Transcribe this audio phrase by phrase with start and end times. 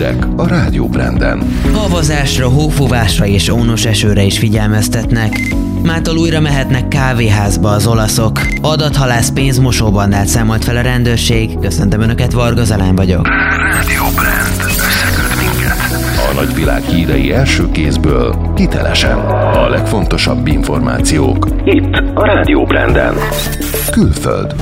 [0.00, 1.42] hírek a Rádió Branden.
[1.74, 5.54] Havazásra, hófúvásra és ónos esőre is figyelmeztetnek.
[5.82, 8.40] Mától újra mehetnek kávéházba az olaszok.
[8.62, 11.58] Adathalász pénzmosóbandát számolt fel a rendőrség.
[11.58, 13.28] Köszöntöm Önöket, Varga Zalán vagyok.
[13.28, 14.60] Rádió Brand.
[14.64, 15.78] Összeköt minket.
[16.30, 19.18] A nagyvilág hírei első kézből, hitelesen.
[19.54, 21.48] A legfontosabb információk.
[21.64, 23.14] Itt a Rádió Branden.
[23.90, 24.54] Külföld.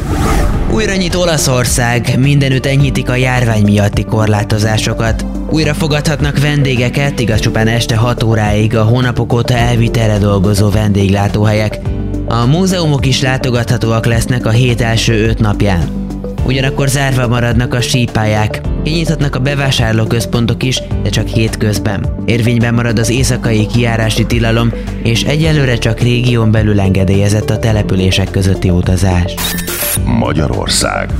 [0.72, 5.24] Újra nyit Olaszország, mindenütt enyhítik a járvány miatti korlátozásokat.
[5.50, 11.78] Újra fogadhatnak vendégeket, igaz csupán este 6 óráig a hónapok óta elvitelre dolgozó vendéglátóhelyek.
[12.26, 16.06] A múzeumok is látogathatóak lesznek a hét első öt napján.
[16.44, 18.60] Ugyanakkor zárva maradnak a sípályák.
[18.84, 22.22] Kinyithatnak a bevásárlóközpontok is, de csak hétközben.
[22.24, 24.72] Érvényben marad az éjszakai kiárási tilalom,
[25.02, 29.34] és egyelőre csak régión belül engedélyezett a települések közötti utazás.
[30.04, 31.10] Magyarország.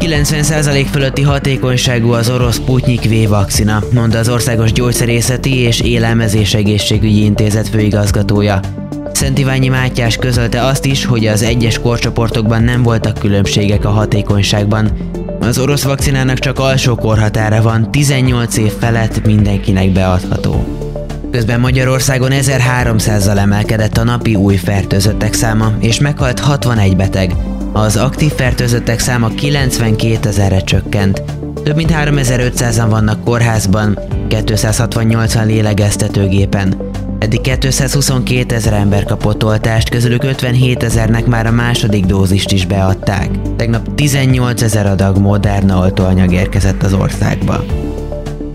[0.00, 7.24] 90% fölötti hatékonyságú az orosz Sputnik V vakcina, mondta az Országos Gyógyszerészeti és Élelmezés Egészségügyi
[7.24, 8.60] Intézet főigazgatója.
[9.12, 14.90] Szent Iványi Mátyás közölte azt is, hogy az egyes korcsoportokban nem voltak különbségek a hatékonyságban.
[15.40, 20.80] Az orosz vakcinának csak alsó korhatára van, 18 év felett mindenkinek beadható.
[21.30, 27.34] Közben Magyarországon 1300-zal emelkedett a napi új fertőzöttek száma, és meghalt 61 beteg.
[27.72, 31.22] Az aktív fertőzöttek száma 92 ezerre csökkent.
[31.62, 36.74] Több mint 3500-an vannak kórházban, 268-an lélegeztetőgépen.
[37.18, 43.30] Eddig 222 ezer ember kapott oltást, közülük 57 ezernek már a második dózist is beadták.
[43.56, 47.64] Tegnap 18 ezer adag Moderna oltóanyag érkezett az országba.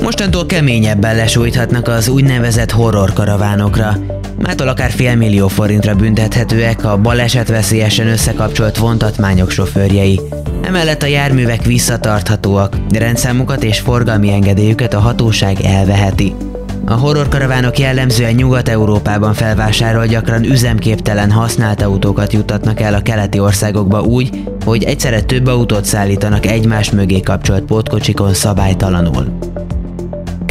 [0.02, 3.98] Mostantól keményebben lesújthatnak az úgynevezett horror karavánokra.
[4.38, 10.20] Mától akár félmillió forintra büntethetőek a baleset veszélyesen összekapcsolt vontatmányok sofőrjei.
[10.62, 16.36] Emellett a járművek visszatarthatóak, de rendszámukat és forgalmi engedélyüket a hatóság elveheti.
[16.88, 24.44] A horrorkaravánok jellemzően Nyugat-Európában felvásárolt gyakran üzemképtelen használt autókat juttatnak el a keleti országokba úgy,
[24.66, 29.38] hogy egyszerre több autót szállítanak egymás mögé kapcsolt pótkocsikon szabálytalanul.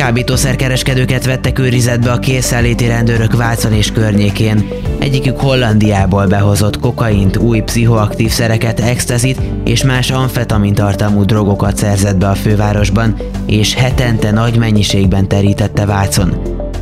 [0.04, 4.68] Kábítószerkereskedőket vettek őrizetbe a készszállíti rendőrök Vácon és környékén.
[4.98, 12.28] Egyikük Hollandiából behozott kokaint, új pszichoaktív szereket, extazit és más amfetamin tartalmú drogokat szerzett be
[12.28, 13.16] a fővárosban,
[13.46, 16.34] és hetente nagy mennyiségben terítette Vácon.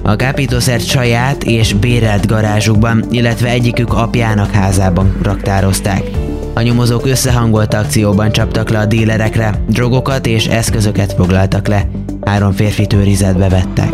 [0.03, 6.03] A kábítószert saját és bérelt garázsukban, illetve egyikük apjának házában raktározták.
[6.55, 11.89] A nyomozók összehangolt akcióban csaptak le a dílerekre, drogokat és eszközöket foglaltak le.
[12.27, 13.93] Három férfit őrizetbe vettek.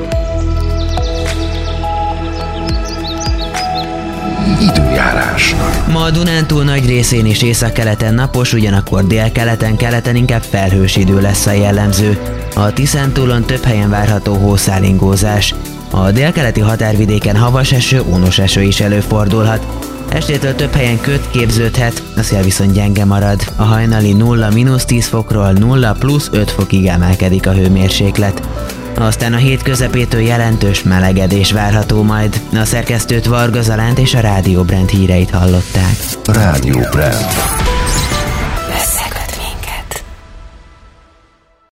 [4.61, 5.55] Időjárás.
[5.93, 11.47] Ma a Dunántúl nagy részén is északkeleten napos, ugyanakkor délkeleten, keleten inkább felhős idő lesz
[11.47, 12.19] a jellemző.
[12.55, 15.55] A Tiszántúlon több helyen várható hószálingózás.
[15.91, 19.67] A délkeleti határvidéken havas eső, ónos eső is előfordulhat.
[20.09, 23.41] Estétől több helyen köt képződhet, a szél viszont gyenge marad.
[23.57, 28.49] A hajnali 0-10 fokról 0 plusz 5 fokig emelkedik a hőmérséklet.
[28.97, 32.41] Aztán a hét közepétől jelentős melegedés várható majd.
[32.53, 35.97] A szerkesztőt Varga Zalánt és a Rádió Brand híreit hallották.
[36.25, 37.58] Rádió Brand.